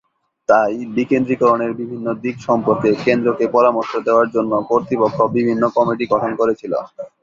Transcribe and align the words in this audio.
তাই, 0.49 0.73
বিকেন্দ্রীকরণের 0.95 1.71
বিভিন্ন 1.81 2.07
দিক 2.23 2.35
সম্পর্কে 2.47 2.89
কেন্দ্রকে 3.05 3.45
পরামর্শ 3.55 3.91
দেওয়ার 4.07 4.27
জন্য 4.35 4.51
কর্তৃপক্ষ 4.69 5.17
বিভিন্ন 5.35 5.63
কমিটি 5.75 6.05
গঠন 6.13 6.31
করেছিল। 6.39 6.73